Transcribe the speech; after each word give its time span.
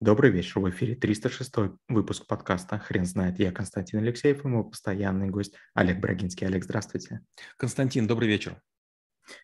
Добрый 0.00 0.30
вечер, 0.30 0.60
в 0.60 0.70
эфире 0.70 0.94
306 0.94 1.52
выпуск 1.88 2.24
подкаста 2.28 2.78
«Хрен 2.78 3.04
знает». 3.04 3.40
Я 3.40 3.50
Константин 3.50 3.98
Алексеев 3.98 4.44
и 4.44 4.48
мой 4.48 4.62
постоянный 4.62 5.28
гость 5.28 5.56
Олег 5.74 5.98
Брагинский. 5.98 6.46
Олег, 6.46 6.62
здравствуйте. 6.62 7.22
Константин, 7.56 8.06
добрый 8.06 8.28
вечер. 8.28 8.62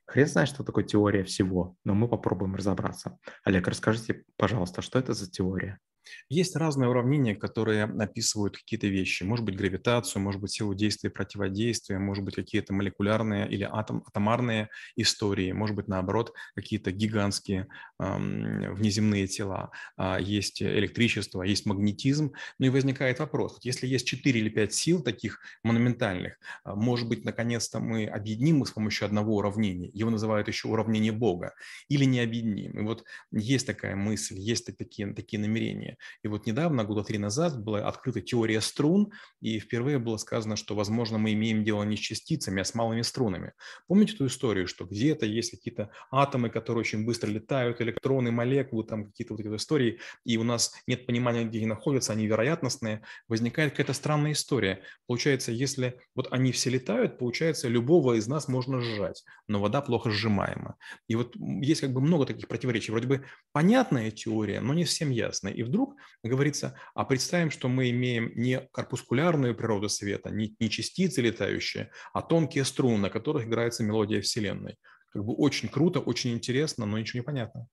Хрен 0.06 0.28
знает, 0.28 0.48
что 0.48 0.62
такое 0.62 0.84
теория 0.84 1.24
всего, 1.24 1.76
но 1.82 1.94
мы 1.94 2.06
попробуем 2.06 2.54
разобраться. 2.54 3.18
Олег, 3.42 3.66
расскажите, 3.66 4.22
пожалуйста, 4.36 4.80
что 4.80 5.00
это 5.00 5.12
за 5.12 5.28
теория? 5.28 5.80
Есть 6.28 6.56
разные 6.56 6.88
уравнения, 6.88 7.34
которые 7.34 7.84
описывают 7.84 8.56
какие-то 8.56 8.86
вещи. 8.86 9.22
Может 9.22 9.44
быть, 9.44 9.56
гравитацию, 9.56 10.22
может 10.22 10.40
быть, 10.40 10.52
силу 10.52 10.74
действия 10.74 11.10
и 11.10 11.12
противодействия, 11.12 11.98
может 11.98 12.24
быть, 12.24 12.34
какие-то 12.34 12.72
молекулярные 12.72 13.48
или 13.48 13.64
атом, 13.70 14.02
атомарные 14.06 14.68
истории, 14.96 15.52
может 15.52 15.76
быть, 15.76 15.88
наоборот, 15.88 16.32
какие-то 16.54 16.92
гигантские 16.92 17.68
эм, 17.98 18.74
внеземные 18.74 19.26
тела. 19.26 19.70
А, 19.96 20.18
есть 20.18 20.62
электричество, 20.62 21.42
есть 21.42 21.66
магнетизм. 21.66 22.32
Ну 22.58 22.66
и 22.66 22.70
возникает 22.70 23.18
вопрос, 23.18 23.58
если 23.62 23.86
есть 23.86 24.06
4 24.06 24.40
или 24.40 24.48
5 24.48 24.72
сил 24.74 25.02
таких 25.02 25.40
монументальных, 25.62 26.38
а, 26.64 26.74
может 26.74 27.08
быть, 27.08 27.24
наконец-то 27.24 27.80
мы 27.80 28.06
объединим 28.06 28.62
их 28.62 28.68
с 28.68 28.72
помощью 28.72 29.06
одного 29.06 29.36
уравнения. 29.36 29.90
Его 29.92 30.10
называют 30.10 30.48
еще 30.48 30.68
уравнение 30.68 31.12
Бога. 31.12 31.54
Или 31.88 32.04
не 32.04 32.20
объединим. 32.20 32.72
И 32.78 32.82
вот 32.82 33.04
есть 33.32 33.66
такая 33.66 33.96
мысль, 33.96 34.36
есть 34.38 34.66
такие, 34.76 35.12
такие 35.14 35.40
намерения. 35.40 35.93
И 36.22 36.28
вот 36.28 36.46
недавно, 36.46 36.84
года 36.84 37.04
три 37.04 37.18
назад, 37.18 37.62
была 37.62 37.86
открыта 37.86 38.20
теория 38.20 38.60
струн, 38.60 39.12
и 39.40 39.58
впервые 39.58 39.98
было 39.98 40.16
сказано, 40.16 40.56
что, 40.56 40.74
возможно, 40.74 41.18
мы 41.18 41.32
имеем 41.32 41.64
дело 41.64 41.82
не 41.82 41.96
с 41.96 42.00
частицами, 42.00 42.60
а 42.60 42.64
с 42.64 42.74
малыми 42.74 43.02
струнами. 43.02 43.52
Помните 43.86 44.16
ту 44.16 44.26
историю, 44.26 44.66
что 44.66 44.84
где-то 44.84 45.26
есть 45.26 45.50
какие-то 45.50 45.90
атомы, 46.10 46.50
которые 46.50 46.80
очень 46.80 47.04
быстро 47.04 47.28
летают, 47.28 47.80
электроны, 47.80 48.30
молекулы, 48.30 48.84
там 48.84 49.06
какие-то 49.06 49.34
вот 49.34 49.40
эти 49.40 49.54
истории, 49.54 50.00
и 50.24 50.36
у 50.36 50.44
нас 50.44 50.72
нет 50.86 51.06
понимания, 51.06 51.44
где 51.44 51.58
они 51.58 51.66
находятся, 51.66 52.12
они 52.12 52.26
вероятностные, 52.26 53.02
возникает 53.28 53.72
какая-то 53.72 53.92
странная 53.92 54.32
история. 54.32 54.82
Получается, 55.06 55.52
если 55.52 56.00
вот 56.14 56.28
они 56.30 56.52
все 56.52 56.70
летают, 56.70 57.18
получается, 57.18 57.68
любого 57.68 58.14
из 58.14 58.26
нас 58.26 58.48
можно 58.48 58.80
сжать, 58.80 59.24
но 59.48 59.60
вода 59.60 59.80
плохо 59.80 60.10
сжимаема. 60.10 60.76
И 61.08 61.14
вот 61.16 61.36
есть 61.36 61.80
как 61.80 61.92
бы 61.92 62.00
много 62.00 62.26
таких 62.26 62.48
противоречий. 62.48 62.92
Вроде 62.92 63.06
бы 63.06 63.24
понятная 63.52 64.10
теория, 64.10 64.60
но 64.60 64.74
не 64.74 64.84
всем 64.84 65.10
ясная. 65.10 65.52
И 65.52 65.62
вдруг 65.62 65.83
вдруг 65.84 65.98
говорится, 66.22 66.78
а 66.94 67.04
представим, 67.04 67.50
что 67.50 67.68
мы 67.68 67.90
имеем 67.90 68.32
не 68.34 68.60
корпускулярную 68.72 69.54
природу 69.54 69.88
света, 69.88 70.30
не, 70.30 70.54
не 70.58 70.70
частицы 70.70 71.20
летающие, 71.20 71.90
а 72.12 72.22
тонкие 72.22 72.64
струны, 72.64 72.98
на 72.98 73.10
которых 73.10 73.46
играется 73.46 73.84
мелодия 73.84 74.20
Вселенной. 74.20 74.76
Как 75.12 75.24
бы 75.24 75.34
очень 75.34 75.68
круто, 75.68 76.00
очень 76.00 76.32
интересно, 76.32 76.86
но 76.86 76.98
ничего 76.98 77.20
не 77.20 77.24
понятно. 77.24 77.68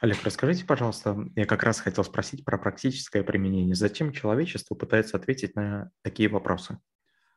Олег, 0.00 0.22
расскажите, 0.22 0.64
пожалуйста, 0.64 1.16
я 1.36 1.46
как 1.46 1.62
раз 1.62 1.80
хотел 1.80 2.04
спросить 2.04 2.44
про 2.44 2.58
практическое 2.58 3.22
применение. 3.22 3.74
Зачем 3.74 4.12
человечество 4.12 4.74
пытается 4.74 5.16
ответить 5.16 5.56
на 5.56 5.90
такие 6.02 6.28
вопросы? 6.28 6.78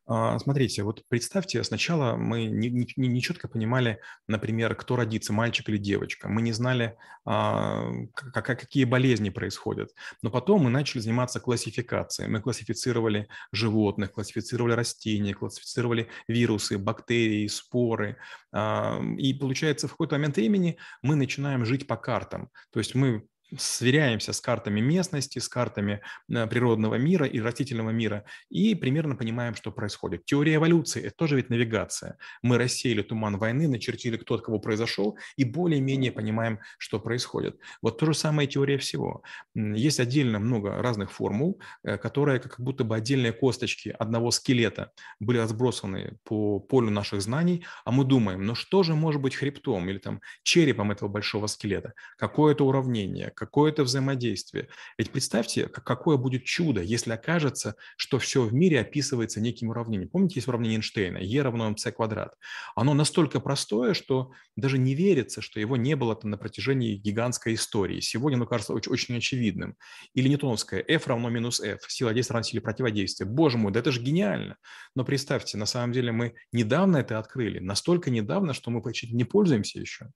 А, 0.06 0.38
смотрите, 0.40 0.84
вот 0.84 1.04
представьте, 1.08 1.64
сначала 1.64 2.18
мы 2.18 2.46
не, 2.46 2.70
не, 2.70 2.88
не 2.98 3.22
понимали, 3.48 4.00
например, 4.28 4.76
кто 4.76 4.98
родится, 4.98 5.32
мальчик 5.32 5.70
или 5.70 5.78
девочка. 5.78 6.28
Мы 6.28 6.42
не 6.42 6.52
знали, 6.52 6.98
а, 7.26 7.90
как, 8.14 8.46
какие 8.46 8.84
болезни 8.84 9.30
происходят. 9.30 9.92
Но 10.22 10.30
потом 10.30 10.64
мы 10.64 10.70
начали 10.70 11.00
заниматься 11.00 11.40
классификацией. 11.40 12.30
Мы 12.30 12.42
классифицировали 12.42 13.30
животных, 13.54 14.12
классифицировали 14.12 14.74
растения, 14.74 15.34
классифицировали 15.34 16.10
вирусы, 16.28 16.78
бактерии, 16.78 17.48
споры. 17.48 18.18
А, 18.52 19.02
и 19.18 19.34
получается, 19.34 19.88
в 19.88 19.92
какой-то 19.92 20.16
момент 20.16 20.36
времени 20.36 20.78
мы 21.02 21.16
начинаем 21.16 21.66
жить 21.66 21.88
по 21.88 21.96
картам. 21.96 22.50
То 22.72 22.80
есть 22.80 22.94
мы 22.94 23.26
сверяемся 23.58 24.34
с 24.34 24.42
картами 24.42 24.82
местности, 24.82 25.40
с 25.40 25.48
картами 25.48 26.02
э, 26.30 26.48
природного 26.48 26.96
мира 26.96 27.26
и 27.26 27.40
растительного 27.40 27.92
мира 27.92 28.26
и 28.50 28.76
примерно 28.76 29.16
понимаем, 29.16 29.56
что 29.56 29.72
происходит. 29.72 30.26
Теория 30.26 30.56
эволюции– 30.56 31.02
это 31.06 31.16
тоже 31.16 31.36
ведь 31.36 31.50
навигация. 31.50 32.18
Мы 32.42 32.58
рассеяли 32.58 33.02
туман 33.02 33.38
войны, 33.38 33.68
начертили, 33.68 34.18
кто 34.18 34.36
от 34.36 34.42
кого 34.42 34.60
произошел, 34.60 35.18
и 35.38 35.44
более-менее 35.44 36.12
понимаем, 36.12 36.60
что 36.78 37.00
происходит. 37.00 37.58
Вот 37.82 38.00
то 38.00 38.06
же 38.06 38.14
самое 38.14 38.48
теория 38.48 38.78
всего. 38.78 39.24
Есть 39.56 40.00
отдельно 40.00 40.40
много 40.40 40.82
разных 40.82 41.12
формул, 41.12 41.60
э, 41.84 41.98
которые 41.98 42.40
как 42.40 42.60
будто 42.60 42.84
бы 42.84 42.96
отдельные 42.96 43.34
косточки 43.34 43.96
одного 44.00 44.32
скелета 44.32 44.92
были 45.20 45.38
разбросаны 45.38 46.18
по 46.24 46.60
полю 46.60 46.90
наших 46.90 47.22
знаний, 47.22 47.66
а 47.86 47.92
мы 47.92 48.06
думаем, 48.06 48.46
ну 48.46 48.56
что 48.56 48.84
же 48.84 48.96
может 48.96 49.22
быть 49.22 49.36
хребтом 49.36 49.90
или 49.90 49.98
там 49.98 50.22
черепом 50.44 50.92
этого 50.92 51.10
большого 51.10 51.48
скелета? 51.48 51.94
Какое-то 52.18 52.66
уравнение, 52.66 53.32
какое-то 53.46 53.84
взаимодействие. 53.84 54.70
Ведь 54.98 55.12
представьте, 55.12 55.68
какое 55.68 56.18
будет 56.18 56.46
чудо, 56.46 56.82
если 56.82 57.12
окажется, 57.12 57.76
что 57.98 58.20
все 58.20 58.44
в 58.44 58.54
мире 58.54 58.80
описывается 58.80 59.42
неким 59.42 59.70
уравнением. 59.70 60.10
Помните, 60.10 60.36
есть 60.36 60.48
уравнение 60.48 60.78
Эйнштейна, 60.78 61.18
E 61.18 61.42
равно 61.42 61.70
mc 61.70 61.92
квадрат. 61.92 62.36
Оно 62.76 62.94
настолько 62.94 63.40
простое, 63.40 63.94
что 63.94 64.32
даже 64.56 64.78
не 64.78 64.96
верится, 64.96 65.42
что 65.42 65.60
его 65.60 65.78
не 65.78 65.96
было 65.96 66.16
там 66.16 66.32
на 66.32 66.38
протяжении 66.38 66.96
гигантской 66.96 67.56
истории. 67.56 68.00
Сегодня 68.00 68.38
оно 68.38 68.46
кажется 68.46 68.74
очень, 68.74 68.92
очень 68.92 69.18
очевидным. 69.18 69.76
Или 70.14 70.30
ньютоновское 70.30 70.84
F 70.88 71.08
равно 71.08 71.30
минус 71.30 71.60
F, 71.60 71.82
сила 71.88 72.14
действия 72.14 72.36
равна 72.36 72.44
силе 72.44 72.62
противодействия. 72.62 73.26
Боже 73.26 73.58
мой, 73.58 73.72
да 73.72 73.80
это 73.80 73.92
же 73.92 74.02
гениально. 74.02 74.58
Но 74.96 75.04
представьте, 75.04 75.58
на 75.58 75.66
самом 75.66 75.92
деле 75.92 76.12
мы 76.12 76.36
недавно 76.52 76.98
это 76.98 77.20
открыли, 77.20 77.60
настолько 77.60 78.10
недавно, 78.10 78.54
что 78.54 78.72
мы 78.72 78.82
почти 78.82 79.14
не 79.14 79.24
пользуемся 79.24 79.80
еще. 79.80 80.10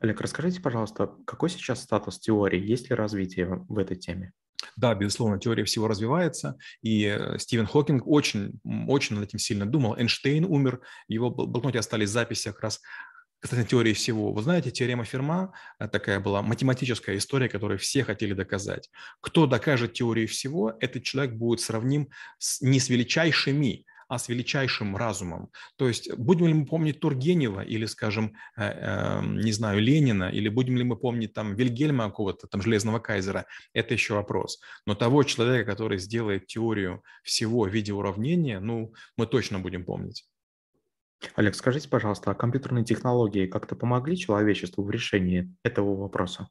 Олег, 0.00 0.20
расскажите, 0.20 0.60
пожалуйста, 0.60 1.10
какой 1.26 1.50
сейчас 1.50 1.82
статус 1.82 2.18
теории? 2.18 2.60
Есть 2.60 2.88
ли 2.88 2.96
развитие 2.96 3.64
в 3.68 3.78
этой 3.78 3.96
теме? 3.96 4.32
Да, 4.76 4.94
безусловно, 4.94 5.38
теория 5.38 5.64
всего 5.64 5.88
развивается, 5.88 6.56
и 6.82 7.04
э, 7.04 7.38
Стивен 7.38 7.66
Хокинг 7.66 8.06
очень, 8.06 8.60
очень 8.88 9.16
над 9.16 9.28
этим 9.28 9.38
сильно 9.38 9.66
думал. 9.66 9.96
Эйнштейн 9.96 10.44
умер, 10.44 10.80
его 11.08 11.30
блокноте 11.30 11.78
остались 11.78 12.10
записи 12.10 12.48
как 12.48 12.60
раз 12.60 12.80
кстати, 13.40 13.66
теории 13.66 13.94
всего. 13.94 14.34
Вы 14.34 14.42
знаете, 14.42 14.70
теорема 14.70 15.04
Ферма 15.04 15.54
э, 15.78 15.88
такая 15.88 16.20
была 16.20 16.42
математическая 16.42 17.16
история, 17.16 17.48
которую 17.48 17.78
все 17.78 18.04
хотели 18.04 18.34
доказать. 18.34 18.90
Кто 19.20 19.46
докажет 19.46 19.94
теорию 19.94 20.28
всего, 20.28 20.74
этот 20.78 21.04
человек 21.04 21.34
будет 21.34 21.60
сравним 21.60 22.10
с, 22.38 22.60
не 22.60 22.78
с 22.78 22.90
величайшими, 22.90 23.86
а 24.10 24.18
с 24.18 24.28
величайшим 24.28 24.96
разумом. 24.96 25.50
То 25.76 25.86
есть 25.86 26.12
будем 26.16 26.48
ли 26.48 26.54
мы 26.54 26.66
помнить 26.66 26.98
Тургенева 26.98 27.60
или, 27.60 27.86
скажем, 27.86 28.34
э, 28.56 28.62
эм, 28.64 29.38
не 29.38 29.52
знаю, 29.52 29.80
Ленина, 29.80 30.24
или 30.24 30.48
будем 30.48 30.76
ли 30.76 30.82
мы 30.82 30.96
помнить 30.96 31.32
там 31.32 31.54
Вильгельма 31.54 32.06
какого-то, 32.06 32.48
там 32.48 32.60
Железного 32.60 32.98
Кайзера, 32.98 33.46
это 33.72 33.94
еще 33.94 34.14
вопрос. 34.14 34.60
Но 34.84 34.96
того 34.96 35.22
человека, 35.22 35.70
который 35.70 35.98
сделает 35.98 36.48
теорию 36.48 37.02
всего 37.22 37.62
в 37.62 37.68
виде 37.68 37.92
уравнения, 37.92 38.58
ну, 38.58 38.92
мы 39.16 39.28
точно 39.28 39.60
будем 39.60 39.84
помнить. 39.84 40.24
Олег, 41.36 41.54
скажите, 41.54 41.88
пожалуйста, 41.88 42.32
а 42.32 42.34
компьютерные 42.34 42.84
технологии 42.84 43.46
как-то 43.46 43.76
помогли 43.76 44.16
человечеству 44.16 44.82
в 44.82 44.90
решении 44.90 45.54
этого 45.62 45.94
вопроса? 45.94 46.48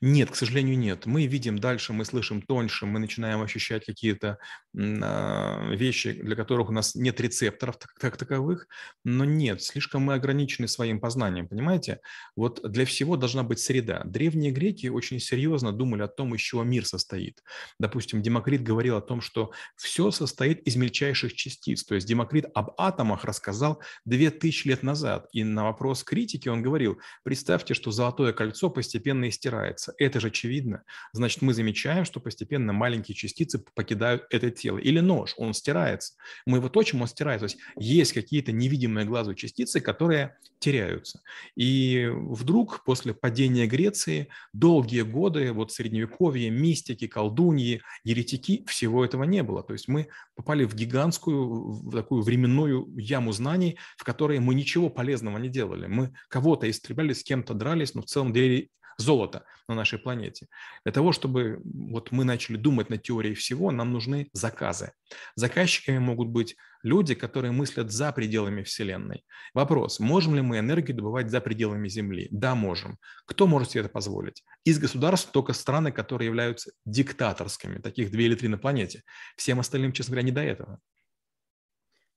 Нет, 0.00 0.30
к 0.30 0.34
сожалению, 0.34 0.78
нет. 0.78 1.06
Мы 1.06 1.26
видим 1.26 1.58
дальше, 1.58 1.92
мы 1.92 2.04
слышим 2.04 2.42
тоньше, 2.42 2.86
мы 2.86 2.98
начинаем 2.98 3.42
ощущать 3.42 3.84
какие-то 3.84 4.38
э, 4.74 5.74
вещи, 5.76 6.12
для 6.12 6.34
которых 6.34 6.70
у 6.70 6.72
нас 6.72 6.94
нет 6.94 7.20
рецепторов 7.20 7.76
так 8.00 8.16
таковых, 8.16 8.66
но 9.04 9.24
нет, 9.24 9.62
слишком 9.62 10.02
мы 10.02 10.14
ограничены 10.14 10.68
своим 10.68 11.00
познанием, 11.00 11.48
понимаете? 11.48 12.00
Вот 12.34 12.60
для 12.70 12.84
всего 12.84 13.16
должна 13.16 13.42
быть 13.42 13.60
среда. 13.60 14.02
Древние 14.04 14.50
греки 14.50 14.88
очень 14.88 15.20
серьезно 15.20 15.72
думали 15.72 16.02
о 16.02 16.08
том, 16.08 16.34
из 16.34 16.40
чего 16.40 16.64
мир 16.64 16.86
состоит. 16.86 17.42
Допустим, 17.78 18.22
Демокрит 18.22 18.62
говорил 18.62 18.96
о 18.96 19.02
том, 19.02 19.20
что 19.20 19.52
все 19.76 20.10
состоит 20.10 20.62
из 20.66 20.76
мельчайших 20.76 21.34
частиц. 21.34 21.84
То 21.84 21.94
есть 21.94 22.06
Демокрит 22.06 22.46
об 22.54 22.72
атомах 22.78 23.24
рассказал 23.24 23.82
2000 24.06 24.66
лет 24.66 24.82
назад. 24.82 25.28
И 25.32 25.44
на 25.44 25.64
вопрос 25.64 26.02
критики 26.02 26.48
он 26.48 26.62
говорил, 26.62 26.98
представьте, 27.22 27.74
что 27.74 27.90
золотое 27.90 28.32
кольцо 28.32 28.70
постепенно 28.70 29.28
истирает 29.28 29.59
стирается. 29.60 29.94
Это 29.98 30.20
же 30.20 30.28
очевидно. 30.28 30.82
Значит, 31.12 31.42
мы 31.42 31.54
замечаем, 31.54 32.04
что 32.04 32.20
постепенно 32.20 32.72
маленькие 32.72 33.14
частицы 33.14 33.62
покидают 33.74 34.24
это 34.30 34.50
тело. 34.50 34.78
Или 34.78 35.00
нож, 35.00 35.34
он 35.36 35.54
стирается. 35.54 36.14
Мы 36.46 36.58
его 36.58 36.68
точим, 36.68 37.02
он 37.02 37.08
стирается. 37.08 37.46
То 37.46 37.52
есть 37.52 37.58
есть 37.76 38.12
какие-то 38.12 38.52
невидимые 38.52 39.06
глазу 39.06 39.34
частицы, 39.34 39.80
которые 39.80 40.36
теряются. 40.58 41.22
И 41.56 42.08
вдруг 42.12 42.84
после 42.84 43.14
падения 43.14 43.66
Греции 43.66 44.28
долгие 44.52 45.02
годы, 45.02 45.52
вот 45.52 45.72
средневековье, 45.72 46.50
мистики, 46.50 47.06
колдуньи, 47.06 47.82
еретики, 48.04 48.64
всего 48.66 49.04
этого 49.04 49.24
не 49.24 49.42
было. 49.42 49.62
То 49.62 49.72
есть 49.72 49.88
мы 49.88 50.08
попали 50.34 50.64
в 50.64 50.74
гигантскую, 50.74 51.72
в 51.72 51.92
такую 51.92 52.22
временную 52.22 52.86
яму 52.96 53.32
знаний, 53.32 53.78
в 53.96 54.04
которой 54.04 54.38
мы 54.38 54.54
ничего 54.54 54.90
полезного 54.90 55.38
не 55.38 55.48
делали. 55.48 55.86
Мы 55.86 56.12
кого-то 56.28 56.68
истребляли, 56.70 57.14
с 57.14 57.22
кем-то 57.22 57.54
дрались, 57.54 57.94
но 57.94 58.02
в 58.02 58.06
целом 58.06 58.32
делали 58.32 58.70
золото 59.00 59.44
на 59.68 59.74
нашей 59.74 59.98
планете. 59.98 60.46
Для 60.84 60.92
того, 60.92 61.12
чтобы 61.12 61.60
вот 61.64 62.12
мы 62.12 62.24
начали 62.24 62.56
думать 62.56 62.90
над 62.90 63.02
теорией 63.02 63.34
всего, 63.34 63.70
нам 63.70 63.92
нужны 63.92 64.28
заказы. 64.32 64.92
Заказчиками 65.34 65.98
могут 65.98 66.28
быть 66.28 66.56
люди, 66.82 67.14
которые 67.14 67.52
мыслят 67.52 67.90
за 67.90 68.12
пределами 68.12 68.62
Вселенной. 68.62 69.24
Вопрос, 69.54 70.00
можем 70.00 70.34
ли 70.34 70.42
мы 70.42 70.58
энергию 70.58 70.96
добывать 70.96 71.30
за 71.30 71.40
пределами 71.40 71.88
Земли? 71.88 72.28
Да, 72.30 72.54
можем. 72.54 72.98
Кто 73.26 73.46
может 73.46 73.70
себе 73.70 73.80
это 73.82 73.90
позволить? 73.90 74.44
Из 74.64 74.78
государств 74.78 75.30
только 75.32 75.52
страны, 75.52 75.92
которые 75.92 76.26
являются 76.26 76.72
диктаторскими, 76.84 77.78
таких 77.78 78.10
две 78.10 78.26
или 78.26 78.34
три 78.34 78.48
на 78.48 78.58
планете. 78.58 79.02
Всем 79.36 79.60
остальным, 79.60 79.92
честно 79.92 80.12
говоря, 80.12 80.26
не 80.26 80.32
до 80.32 80.42
этого. 80.42 80.78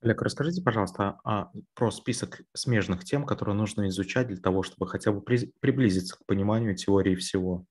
Олег, 0.04 0.20
расскажите, 0.20 0.60
пожалуйста, 0.60 1.18
а, 1.24 1.50
про 1.74 1.90
список 1.90 2.42
смежных 2.52 3.04
тем, 3.04 3.24
которые 3.24 3.54
нужно 3.54 3.88
изучать 3.88 4.26
для 4.26 4.36
того, 4.36 4.62
чтобы 4.62 4.86
хотя 4.86 5.12
бы 5.12 5.22
при, 5.22 5.50
приблизиться 5.60 6.16
к 6.16 6.26
пониманию 6.26 6.76
теории 6.76 7.14
всего. 7.14 7.64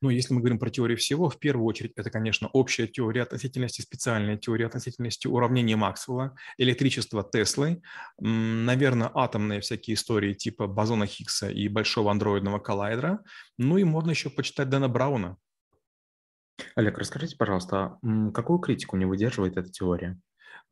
Ну, 0.00 0.08
если 0.08 0.32
мы 0.32 0.38
говорим 0.38 0.60
про 0.60 0.70
теорию 0.70 0.96
всего, 0.96 1.28
в 1.28 1.40
первую 1.40 1.66
очередь 1.66 1.90
это, 1.96 2.08
конечно, 2.08 2.48
общая 2.52 2.86
теория 2.86 3.22
относительности, 3.22 3.80
специальная 3.82 4.36
теория 4.36 4.66
относительности 4.66 5.26
уравнения 5.26 5.74
Максвелла, 5.74 6.36
электричество 6.56 7.28
Теслы, 7.28 7.82
наверное, 8.20 9.10
атомные 9.12 9.60
всякие 9.60 9.96
истории 9.96 10.34
типа 10.34 10.68
бозона 10.68 11.06
Хиггса 11.06 11.50
и 11.50 11.66
большого 11.66 12.12
андроидного 12.12 12.60
коллайдера. 12.60 13.24
Ну 13.58 13.76
и 13.76 13.82
можно 13.82 14.10
еще 14.10 14.30
почитать 14.30 14.68
Дэна 14.68 14.88
Брауна. 14.88 15.36
Олег, 16.76 16.96
расскажите, 16.98 17.36
пожалуйста, 17.36 17.98
какую 18.32 18.60
критику 18.60 18.96
не 18.96 19.04
выдерживает 19.04 19.56
эта 19.56 19.68
теория? 19.68 20.20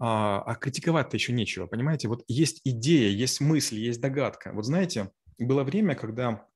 А, 0.00 0.42
а 0.42 0.54
критиковать-то 0.56 1.16
еще 1.16 1.32
нечего, 1.32 1.66
понимаете? 1.66 2.08
Вот 2.08 2.24
есть 2.26 2.60
идея, 2.64 3.10
есть 3.10 3.40
мысль, 3.40 3.78
есть 3.78 4.00
догадка. 4.00 4.52
Вот 4.52 4.64
знаете, 4.64 5.12
было 5.38 5.62
время, 5.62 5.94
когда 5.94 6.46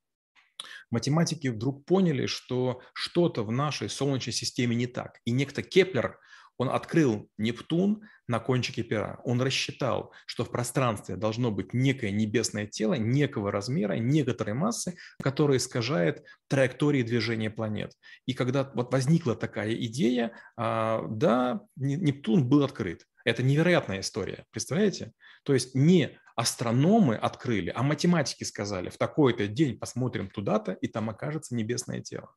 математики 0.90 1.48
вдруг 1.48 1.84
поняли, 1.84 2.26
что 2.26 2.80
что-то 2.94 3.44
в 3.44 3.52
нашей 3.52 3.88
Солнечной 3.88 4.32
системе 4.32 4.74
не 4.74 4.86
так. 4.86 5.20
И 5.24 5.30
некто 5.30 5.62
Кеплер– 5.62 6.18
он 6.56 6.68
открыл 6.68 7.28
Нептун 7.36 8.02
на 8.28 8.40
кончике 8.40 8.82
пера. 8.82 9.20
Он 9.24 9.40
рассчитал, 9.40 10.12
что 10.26 10.44
в 10.44 10.50
пространстве 10.50 11.16
должно 11.16 11.50
быть 11.50 11.74
некое 11.74 12.10
небесное 12.10 12.66
тело, 12.66 12.94
некого 12.94 13.50
размера, 13.52 13.94
некоторой 13.94 14.54
массы, 14.54 14.96
которая 15.22 15.58
искажает 15.58 16.24
траектории 16.48 17.02
движения 17.02 17.50
планет. 17.50 17.92
И 18.26 18.34
когда 18.34 18.70
вот 18.74 18.92
возникла 18.92 19.36
такая 19.36 19.74
идея, 19.74 20.32
а, 20.56 21.06
да, 21.08 21.60
Нептун 21.76 22.48
был 22.48 22.64
открыт. 22.64 23.06
Это 23.24 23.42
невероятная 23.42 24.00
история, 24.00 24.44
представляете? 24.50 25.12
То 25.44 25.54
есть 25.54 25.74
не 25.74 26.18
астрономы 26.36 27.14
открыли, 27.14 27.72
а 27.74 27.82
математики 27.82 28.44
сказали, 28.44 28.90
в 28.90 28.98
такой-то 28.98 29.46
день 29.46 29.78
посмотрим 29.78 30.28
туда-то, 30.28 30.72
и 30.72 30.88
там 30.88 31.08
окажется 31.10 31.54
небесное 31.54 32.00
тело. 32.00 32.34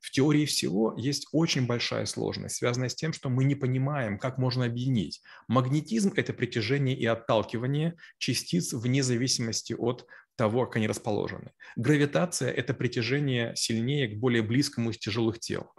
В 0.00 0.10
теории 0.10 0.46
всего 0.46 0.94
есть 0.96 1.28
очень 1.32 1.66
большая 1.66 2.06
сложность, 2.06 2.56
связанная 2.56 2.88
с 2.88 2.94
тем, 2.94 3.12
что 3.12 3.28
мы 3.28 3.44
не 3.44 3.54
понимаем, 3.54 4.18
как 4.18 4.38
можно 4.38 4.64
объединить. 4.64 5.09
Магнетизм– 5.48 6.12
это 6.16 6.32
притяжение 6.32 6.96
и 6.96 7.06
отталкивание 7.06 7.96
частиц 8.18 8.72
вне 8.72 9.02
зависимости 9.02 9.74
от 9.74 10.06
того, 10.36 10.64
как 10.64 10.76
они 10.76 10.86
расположены. 10.86 11.52
Гравитация– 11.76 12.50
это 12.60 12.72
притяжение 12.72 13.54
сильнее 13.56 14.08
к 14.08 14.18
более 14.18 14.42
близкому 14.42 14.90
из 14.90 14.98
тяжелых 14.98 15.38
тел. 15.38 15.70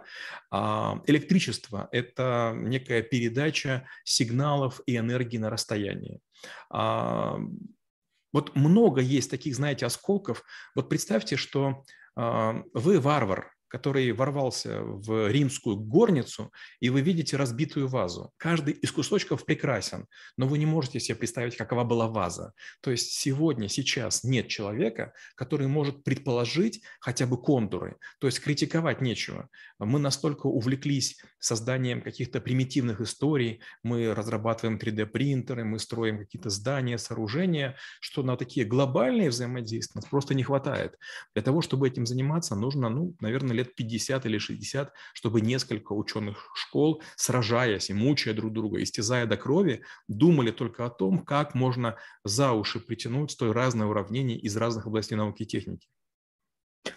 А, 0.52 1.00
электричество– 1.06 1.88
это 1.92 2.54
некая 2.56 3.02
передача 3.02 3.88
сигналов 4.04 4.80
и 4.86 4.96
энергии 4.96 5.38
на 5.38 5.50
расстоянии. 5.50 6.20
А, 6.70 7.38
вот 8.32 8.54
много 8.54 9.00
есть 9.00 9.30
таких, 9.30 9.56
знаете, 9.56 9.84
осколков. 9.84 10.44
Вот 10.76 10.88
представьте, 10.88 11.36
что 11.36 11.84
а, 12.14 12.62
вы 12.72 13.00
варвар, 13.00 13.52
который 13.72 14.12
ворвался 14.12 14.82
в 14.82 15.30
римскую 15.30 15.76
горницу, 15.76 16.52
и 16.80 16.90
вы 16.90 17.00
видите 17.00 17.38
разбитую 17.38 17.88
вазу. 17.88 18.30
Каждый 18.36 18.74
из 18.74 18.92
кусочков 18.92 19.46
прекрасен, 19.46 20.06
но 20.36 20.46
вы 20.46 20.58
не 20.58 20.66
можете 20.66 21.00
себе 21.00 21.16
представить, 21.16 21.56
какова 21.56 21.82
была 21.82 22.06
ваза. 22.06 22.52
То 22.82 22.90
есть 22.90 23.12
сегодня, 23.12 23.70
сейчас 23.70 24.24
нет 24.24 24.48
человека, 24.48 25.14
который 25.36 25.68
может 25.68 26.04
предположить 26.04 26.82
хотя 27.00 27.26
бы 27.26 27.40
контуры. 27.40 27.96
То 28.18 28.26
есть 28.26 28.40
критиковать 28.40 29.00
нечего. 29.00 29.48
Мы 29.78 29.98
настолько 29.98 30.48
увлеклись 30.48 31.18
созданием 31.38 32.02
каких-то 32.02 32.42
примитивных 32.42 33.00
историй, 33.00 33.62
мы 33.82 34.14
разрабатываем 34.14 34.78
3D-принтеры, 34.78 35.64
мы 35.64 35.78
строим 35.78 36.18
какие-то 36.18 36.50
здания, 36.50 36.98
сооружения, 36.98 37.76
что 38.00 38.22
на 38.22 38.36
такие 38.36 38.66
глобальные 38.66 39.30
взаимодействия 39.30 40.02
просто 40.10 40.34
не 40.34 40.42
хватает. 40.42 40.98
Для 41.32 41.42
того, 41.42 41.62
чтобы 41.62 41.88
этим 41.88 42.04
заниматься, 42.04 42.54
нужно, 42.54 42.90
ну, 42.90 43.16
наверное, 43.20 43.61
лет 43.61 43.61
50 43.64 44.26
или 44.26 44.38
60, 44.38 44.92
чтобы 45.14 45.40
несколько 45.40 45.92
ученых 45.92 46.50
школ, 46.54 47.02
сражаясь 47.16 47.90
и 47.90 47.94
мучая 47.94 48.34
друг 48.34 48.52
друга, 48.52 48.82
истязая 48.82 49.26
до 49.26 49.36
крови, 49.36 49.82
думали 50.08 50.50
только 50.50 50.86
о 50.86 50.90
том, 50.90 51.24
как 51.24 51.54
можно 51.54 51.96
за 52.24 52.52
уши 52.52 52.80
притянуть 52.80 53.30
столь 53.30 53.52
разные 53.52 53.86
уравнения 53.86 54.38
из 54.38 54.56
разных 54.56 54.86
областей 54.86 55.16
науки 55.16 55.42
и 55.42 55.46
техники. 55.46 55.88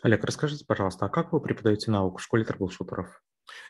Олег, 0.02 0.24
расскажите, 0.24 0.66
пожалуйста, 0.66 1.06
а 1.06 1.10
как 1.10 1.32
вы 1.32 1.40
преподаете 1.40 1.92
науку 1.92 2.18
в 2.18 2.24
школе 2.24 2.44
трэблшутеров? 2.44 3.22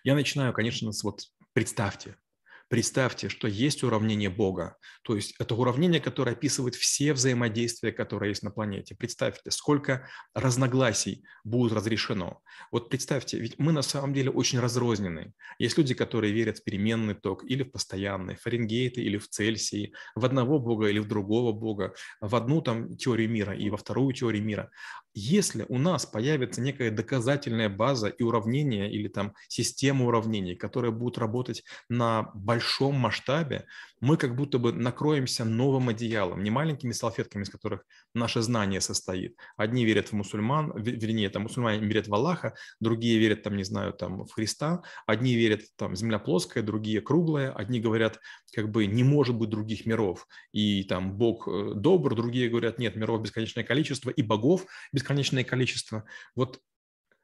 Я 0.04 0.16
начинаю, 0.16 0.54
конечно, 0.54 0.92
с 0.92 1.04
вот 1.04 1.22
представьте, 1.54 2.18
Представьте, 2.68 3.30
что 3.30 3.48
есть 3.48 3.84
уравнение 3.84 4.30
Бога, 4.30 4.78
то 5.04 5.16
есть 5.16 5.36
это 5.40 5.54
уравнение, 5.54 6.02
которое 6.02 6.32
описывает 6.32 6.74
все 6.74 7.14
взаимодействия, 7.14 7.92
которые 7.92 8.30
есть 8.30 8.42
на 8.42 8.50
планете. 8.50 8.96
Представьте, 8.96 9.52
сколько 9.52 10.10
разногласий 10.34 11.24
будет 11.44 11.74
разрешено. 11.74 12.42
Вот 12.72 12.90
представьте, 12.90 13.38
ведь 13.38 13.60
мы 13.60 13.72
на 13.72 13.84
самом 13.84 14.14
деле 14.16 14.32
очень 14.32 14.60
разрознены. 14.60 15.34
Есть 15.60 15.78
люди, 15.78 15.94
которые 15.94 16.34
верят 16.34 16.58
в 16.58 16.64
переменный 16.64 17.14
ток 17.14 17.44
или 17.44 17.62
в 17.62 17.72
постоянный, 17.72 18.36
в 18.36 18.42
Фаренгейты 18.42 19.02
или 19.02 19.18
в 19.18 19.30
Цельсии, 19.30 19.94
в 20.16 20.26
одного 20.26 20.58
Бога 20.58 20.88
или 20.88 20.98
в 20.98 21.08
другого 21.08 21.52
Бога, 21.52 21.94
в 22.20 22.36
одну 22.36 22.62
там 22.62 22.98
теорию 22.98 23.30
мира 23.30 23.56
и 23.56 23.70
во 23.70 23.78
вторую 23.78 24.12
теорию 24.14 24.44
мира. 24.44 24.72
Если 25.14 25.66
у 25.70 25.78
нас 25.78 26.06
появится 26.06 26.62
некая 26.62 26.92
доказательная 26.92 27.70
база 27.70 28.08
и 28.08 28.24
уравнение 28.24 28.92
или 28.92 29.08
там 29.08 29.34
система 29.48 30.06
уравнений, 30.06 30.56
которая 30.56 30.92
будет 30.92 31.18
работать 31.18 31.64
на 31.90 32.32
большом 32.56 32.96
масштабе, 32.96 33.66
мы 34.00 34.18
как 34.18 34.36
будто 34.36 34.60
бы 34.60 34.72
накроемся 34.72 35.46
новым 35.46 35.90
одеялом, 35.90 36.42
не 36.42 36.52
маленькими 36.52 36.94
салфетками, 36.94 37.44
из 37.44 37.50
которых 37.50 37.84
наше 38.14 38.42
знание 38.42 38.80
состоит. 38.80 39.36
Одни 39.58 39.84
верят 39.86 40.10
в 40.10 40.14
мусульман, 40.14 40.72
вернее, 40.78 41.30
там 41.30 41.44
мусульмане 41.44 41.86
верят 41.86 42.08
в 42.08 42.14
Аллаха, 42.14 42.54
другие 42.80 43.20
верят, 43.20 43.44
там, 43.44 43.58
не 43.58 43.64
знаю, 43.64 43.94
там, 43.94 44.26
в 44.26 44.32
Христа, 44.32 44.84
одни 45.06 45.36
верят, 45.36 45.62
там, 45.76 45.96
земля 45.96 46.20
плоская, 46.20 46.64
другие 46.64 47.02
круглая, 47.02 47.52
одни 47.52 47.82
говорят, 47.82 48.20
как 48.56 48.70
бы, 48.70 48.86
не 48.86 49.04
может 49.04 49.36
быть 49.36 49.50
других 49.50 49.86
миров, 49.86 50.28
и 50.54 50.84
там 50.84 51.18
Бог 51.18 51.48
э, 51.48 51.74
добр, 51.76 52.16
другие 52.16 52.50
говорят, 52.50 52.80
нет, 52.80 52.96
миров 52.96 53.22
бесконечное 53.22 53.66
количество, 53.66 54.10
и 54.10 54.22
богов 54.22 54.66
бесконечное 54.94 55.44
количество. 55.44 56.06
Вот 56.36 56.62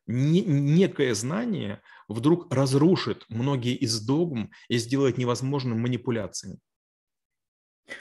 некое 0.08 1.14
знание 1.14 1.82
вдруг 2.08 2.54
разрушит 2.54 3.26
многие 3.30 3.76
из 3.76 4.00
догм 4.06 4.52
и 4.68 4.78
сделает 4.78 5.18
невозможным 5.18 5.82
манипуляциями. 5.82 6.60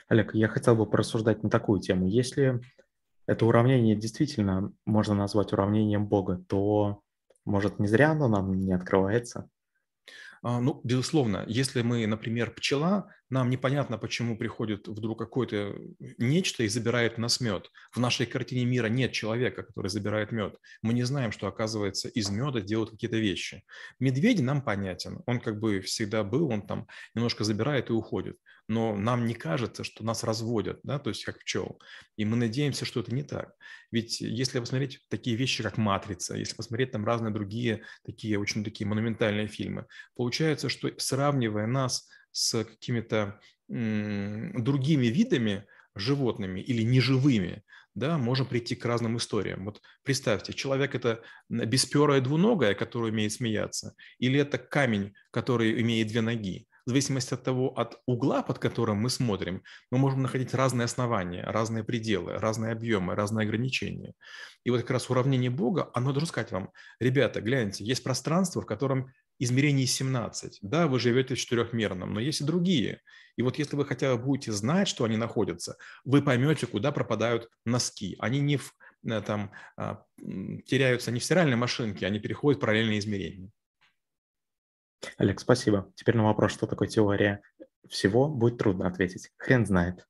Олег, 0.08 0.34
я 0.34 0.48
хотел 0.48 0.76
бы 0.76 0.88
порассуждать 0.88 1.42
на 1.42 1.50
такую 1.50 1.80
тему. 1.80 2.06
Если 2.06 2.60
это 3.26 3.46
уравнение 3.46 3.96
действительно 3.96 4.72
можно 4.84 5.14
назвать 5.14 5.52
уравнением 5.52 6.06
Бога, 6.06 6.42
то, 6.48 7.02
может, 7.44 7.78
не 7.78 7.86
зря 7.86 8.12
оно 8.12 8.28
нам 8.28 8.52
не 8.54 8.72
открывается? 8.72 9.48
А, 10.42 10.60
ну, 10.60 10.80
безусловно, 10.84 11.44
если 11.46 11.82
мы, 11.82 12.06
например, 12.06 12.52
пчела, 12.54 13.12
нам 13.30 13.48
непонятно, 13.48 13.96
почему 13.96 14.36
приходит 14.36 14.88
вдруг 14.88 15.18
какое-то 15.18 15.76
нечто 16.18 16.64
и 16.64 16.68
забирает 16.68 17.16
нас 17.16 17.40
мед. 17.40 17.70
В 17.92 17.98
нашей 17.98 18.26
картине 18.26 18.64
мира 18.64 18.86
нет 18.86 19.12
человека, 19.12 19.62
который 19.62 19.88
забирает 19.88 20.32
мед. 20.32 20.56
Мы 20.82 20.92
не 20.92 21.04
знаем, 21.04 21.32
что, 21.32 21.46
оказывается, 21.46 22.08
из 22.08 22.28
меда 22.28 22.60
делают 22.60 22.90
какие-то 22.90 23.16
вещи. 23.16 23.62
Медведь 24.00 24.40
нам 24.40 24.62
понятен. 24.62 25.22
Он 25.26 25.40
как 25.40 25.60
бы 25.60 25.80
всегда 25.80 26.24
был, 26.24 26.50
он 26.50 26.66
там 26.66 26.86
немножко 27.14 27.44
забирает 27.44 27.90
и 27.90 27.92
уходит 27.92 28.36
но 28.70 28.94
нам 28.94 29.26
не 29.26 29.34
кажется, 29.34 29.82
что 29.82 30.04
нас 30.04 30.22
разводят, 30.22 30.78
да, 30.84 31.00
то 31.00 31.10
есть 31.10 31.24
как 31.24 31.40
пчел. 31.40 31.80
И 32.16 32.24
мы 32.24 32.36
надеемся, 32.36 32.84
что 32.84 33.00
это 33.00 33.12
не 33.12 33.24
так. 33.24 33.52
Ведь 33.90 34.20
если 34.20 34.60
посмотреть 34.60 35.04
такие 35.08 35.34
вещи, 35.34 35.64
как 35.64 35.76
«Матрица», 35.76 36.36
если 36.36 36.54
посмотреть 36.54 36.92
там 36.92 37.04
разные 37.04 37.32
другие 37.32 37.82
такие 38.06 38.38
очень 38.38 38.62
такие 38.62 38.86
монументальные 38.86 39.48
фильмы, 39.48 39.86
получается, 40.14 40.68
что 40.68 40.88
сравнивая 40.98 41.66
нас 41.66 42.08
с 42.32 42.64
какими-то 42.64 43.40
другими 43.68 45.06
видами, 45.06 45.66
животными 45.94 46.60
или 46.60 46.82
неживыми, 46.82 47.62
да, 47.94 48.18
можем 48.18 48.46
прийти 48.46 48.76
к 48.76 48.84
разным 48.84 49.16
историям. 49.16 49.64
Вот 49.64 49.82
представьте, 50.04 50.52
человек– 50.52 50.94
это 50.96 51.22
бесперая 51.48 52.20
двуногая, 52.20 52.74
которая 52.74 53.10
умеет 53.10 53.32
смеяться, 53.32 53.94
или 54.18 54.38
это 54.38 54.58
камень, 54.58 55.12
который 55.32 55.80
имеет 55.80 56.08
две 56.08 56.20
ноги. 56.20 56.68
в 56.86 56.90
зависимости 56.90 57.34
от 57.34 57.42
того, 57.42 57.68
от 57.78 58.00
угла, 58.06 58.42
под 58.42 58.58
которым 58.58 58.98
мы 58.98 59.10
смотрим, 59.10 59.62
мы 59.90 59.98
можем 59.98 60.22
находить 60.22 60.54
разные 60.54 60.86
основания, 60.86 61.44
разные 61.44 61.84
пределы, 61.84 62.32
разные 62.38 62.72
объемы, 62.72 63.14
разные 63.14 63.44
ограничения. 63.44 64.14
И 64.64 64.70
вот 64.70 64.80
как 64.80 64.90
раз 64.90 65.10
уравнение 65.10 65.50
Бога, 65.50 65.90
оно 65.94 66.12
должно 66.12 66.26
сказать 66.26 66.52
вам, 66.52 66.70
ребята, 66.98 67.40
гляньте, 67.40 67.84
есть 67.84 68.02
пространство, 68.02 68.60
в 68.62 68.66
котором 68.66 69.12
измерений 69.40 69.86
17. 69.86 70.58
Да, 70.62 70.86
вы 70.86 71.00
живете 71.00 71.34
в 71.34 71.38
четырехмерном, 71.38 72.14
но 72.14 72.20
есть 72.20 72.42
и 72.42 72.44
другие. 72.44 73.00
И 73.36 73.42
вот 73.42 73.58
если 73.58 73.74
вы 73.74 73.86
хотя 73.86 74.14
бы 74.14 74.22
будете 74.22 74.52
знать, 74.52 74.86
что 74.86 75.04
они 75.04 75.16
находятся, 75.16 75.76
вы 76.04 76.22
поймете, 76.22 76.66
куда 76.66 76.92
пропадают 76.92 77.48
носки. 77.64 78.16
Они 78.18 78.40
не 78.40 78.58
в, 78.58 78.74
э, 79.08 79.20
там, 79.22 79.50
а, 79.76 80.04
теряются 80.66 81.10
не 81.10 81.20
в 81.20 81.24
стиральной 81.24 81.56
машинке, 81.56 82.06
они 82.06 82.20
переходят 82.20 82.58
в 82.58 82.60
параллельные 82.60 82.98
измерения. 82.98 83.50
Олег, 85.16 85.40
спасибо. 85.40 85.90
Теперь 85.96 86.16
на 86.16 86.24
вопрос, 86.24 86.52
что 86.52 86.66
такое 86.66 86.88
теория 86.88 87.40
всего, 87.88 88.28
будет 88.28 88.58
трудно 88.58 88.86
ответить. 88.86 89.30
Хрен 89.38 89.64
знает. 89.64 90.06